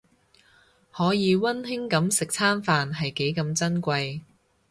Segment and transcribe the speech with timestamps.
[0.91, 4.21] 可以溫馨噉食餐飯係幾咁珍貴